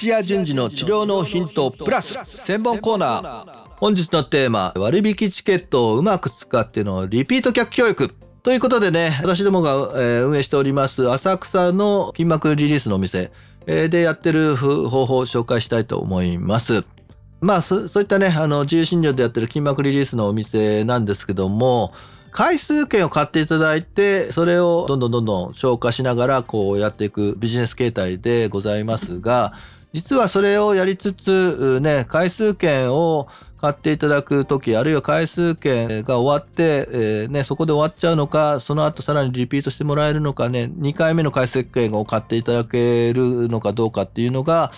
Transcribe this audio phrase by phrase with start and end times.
[0.00, 3.68] 土屋順次の治療のヒントプラス専門コーナー。
[3.76, 8.14] 本日のテーマ割引チケットをうまく使ってのリピート客教育。
[8.42, 13.30] ということでね私どもが、え、運営しております浅草の筋膜リリースのお店、
[13.66, 16.82] え、でやってる方法を紹介したいと思います。
[17.42, 21.92] まあそういったねあの自由診療でやってる筋膜リリースのお店なんですけども
[22.30, 29.52] 回数券を買っていただいてそれをどんどんどんどん消化しながらこうやっていくビジネス形態でございますが
[29.92, 33.28] 実はそれをやりつつね回数券を
[33.60, 44.72] 買っていただくときあるいは回数券が終わって、えー、ね、そこで終わっちゃうのかその後さらにリピートしてもらえるのかね2回目の回数券を買っていただけるのかどうかっていうのが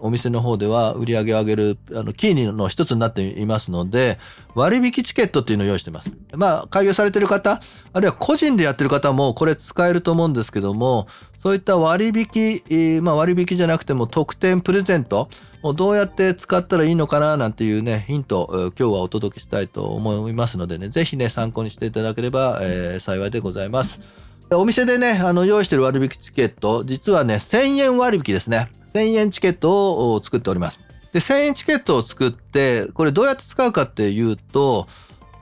[0.00, 4.18] お店の方では売り上げを上げるあのキーの一つになっていますので
[4.54, 6.10] 割引チケットっていうのを用意してます。
[6.34, 7.60] まあ開業されてる方
[7.92, 11.06] あるいは個人でやってる方もこれ使えると思うんですけども
[11.42, 15.28] そういった割引、まあ、割引じゃなくても特典プレゼント
[15.62, 24.00] をどうやって使ったらいいのかななんていうねヒント今日はお届けしたいと思いますのでね是非ね参考にしていただければ、えー、幸いでございます。
[24.50, 30.80] お店でねあの用意してる割引チケット実はね1000円割引ですね1000円チケットを作っております。
[31.12, 34.86] で、1000円チケットを作って、これどうやって使うかっていうと、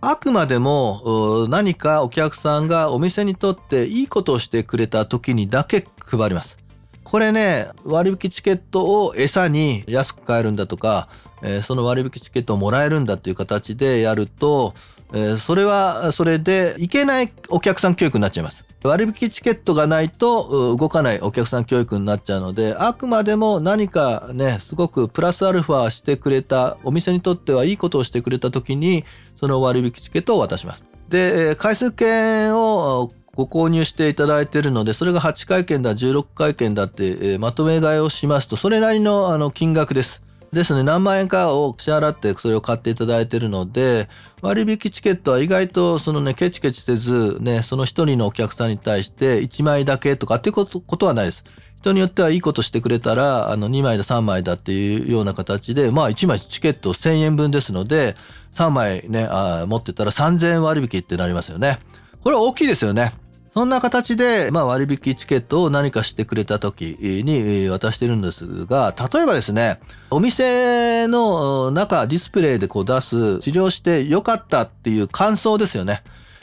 [0.00, 6.58] あくまでも何かお客さんがお店にとっていいことをしてくれた時にだけ配ります。
[7.02, 11.08] これね、割引チケットを餌に安く買えるんだとか、
[11.42, 14.74] えー、その割引チケットをもらえるんだっていう形でやると、
[15.12, 18.68] えー、それはそれでいけないお客さん教育になっちゃいます。
[18.84, 29.04] 割引チケットがないと動かないお客さん教育になっちゃうのであくまでも何かねすごくプラスアルファしてくれたお店にとってはいいことをしてくれた時に
[29.40, 30.84] その割引チケットを渡します。
[31.08, 40.22] で回数券をご購入していただいているのでそれが8回券だ16回券だって、えー、まとめ買いをしますとそれなりのあの金額です。
[40.52, 44.08] ですね、何万円かを支払ってそれを買っていただいているので、
[44.40, 51.44] 割引チケットは意外とそのね、ケチケチせず、ね、その1人のお客さんに対して1枚だけとかっていうことことはないです。
[51.80, 58.16] 人によってはいいことしてくれたら、あの2枚だ3枚だっていうような形で、まあ1枚チケット1000円分ですので、
[58.54, 61.78] 3枚ね、あ持ってたら3000円割引ってなりますよね。
[62.24, 63.12] これは大きいですよね。
[63.54, 76.02] そんな形で、まあ、割引チケットを何かしてくれた時に渡してるんですが、例えばですね、お店の中、ディスプレイでこう出す、治療してよかったっていう感想ですよね。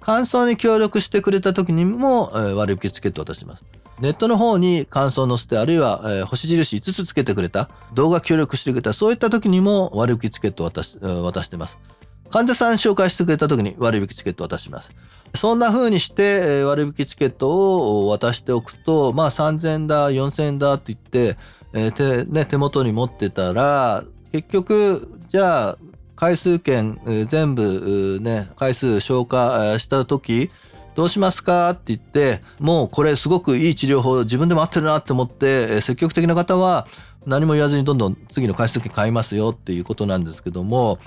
[0.00, 3.64] 感想に協力してくれた時にも、割引チケットを渡します。
[4.00, 11.78] ネットの方に感想を載せて、あるいは、え、星印5つつけてくれた、動画協力してくれた、そういった時にも割引チケットを渡し渡してます。
[12.30, 14.90] 患者さん紹介してくれた時に割引チケットを渡します。
[15.36, 21.38] そんな風にして割引チケットを渡しておくと、まあ3000だ、4000だって言って、
[21.72, 25.78] えー、手ね、手元に持ってたら、結局、じゃあ、
[26.16, 26.98] 回数券、
[27.28, 30.50] 全部ね、回数消化した時、
[30.94, 36.86] どうしますかって言って、もうこれすごくいい治療法、自分でも合ってるなって思って、積極的な方は
[37.26, 40.98] 何も言わずにどんどん次の回数券買いますよっていうことなんですけども、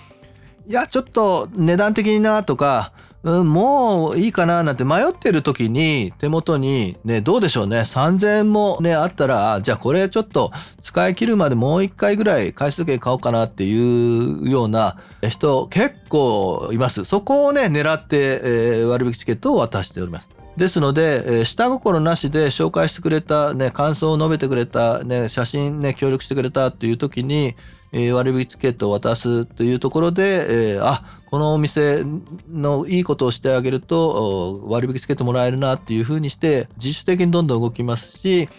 [0.69, 2.91] いや、ちょっと値段的になとか、
[3.23, 10.51] うん、もういいかななんて迷ってる時に手元にね、どうでしょうね、3000円もね、あったら、じゃあこれちょっと
[10.83, 14.97] 使い切るまでもう一回ぐらい回数券買おうかなっていうような
[15.27, 17.03] 人結構います。
[17.03, 20.29] そこをね、狙って、えー、割引チケットを渡しております。
[20.59, 27.55] ですので、えー、下心なしで紹介してくれた、ね、感想を述べてくれた、ね、写真ね、協力してくれたっていう時に、
[27.93, 32.03] えー、割引チケットを渡すというところで、えー、あこのお店
[32.51, 38.49] のいいことをしてあげると割引チケットもらえるなっていうふうにして自主的にどんどん動きますし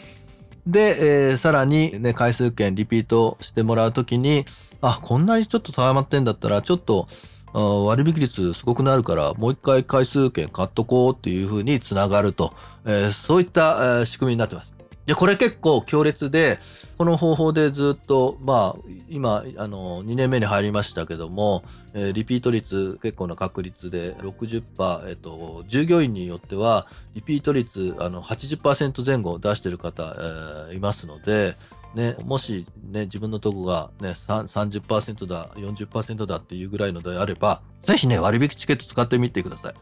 [0.67, 4.47] で、えー、さらに、ね、回数券リピートしてもらう時に
[4.81, 7.09] あこんなにちょっとたまってんだったらちょっと
[7.53, 14.80] 割引率すごくなるからもう一回回数券買っとこうっていうふうにつながると、えー、そういった、仕組みになってます。
[15.11, 16.61] で、これ結構強烈で、
[16.97, 21.65] この方法でずっと、まあ、今、あの、2年目に入りましたけども、
[21.95, 26.87] えー、リピート率結構な確率で60%、えっ、と、従業員によっては、
[27.17, 31.57] リピート率、あの、80%前後出してる方、えー、いますので、
[31.97, 39.75] ね、もし、ね、自分のとこが、ね、30%だ、40%だっていうぐらいのであれば、ぜひね、割引チケット使ってみてください。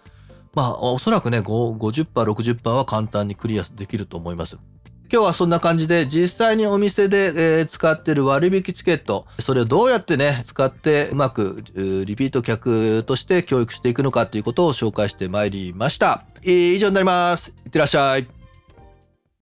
[0.55, 4.57] まあ、おそらくね、50%、60%は簡単にクリアできると思います。
[5.11, 17.55] 今日はそんな感じで実際にお店で、え、使ってる割引チケットそれをどうやってね使ってうまくリピート客として教育していくのかということを紹介してまいりました、以上になります。
[17.65, 18.38] いってらっしゃい。